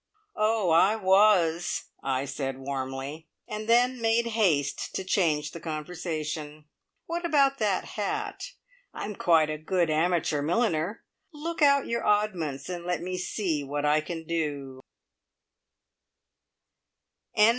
"Oh, 0.35 0.71
I 0.71 0.95
was!" 0.95 1.89
I 2.01 2.25
said 2.25 2.57
warmly, 2.57 3.27
and 3.47 3.69
then 3.69 4.01
made 4.01 4.25
haste 4.25 4.95
to 4.95 5.03
change 5.03 5.51
the 5.51 5.59
conversation. 5.59 6.65
"What 7.05 7.23
about 7.23 7.59
that 7.59 7.85
hat? 7.85 8.41
I'm 8.95 9.15
quite 9.15 9.51
a 9.51 9.59
good 9.59 9.91
amateur 9.91 10.41
milliner. 10.41 11.03
Look 11.31 11.61
out 11.61 11.85
your 11.85 12.03
oddments 12.03 12.67
and 12.67 12.83
let 12.83 13.03
me 13.03 13.15
see 13.15 13.63
what 13.63 13.85
I 13.85 14.01
can 14.01 14.25
do." 14.25 14.81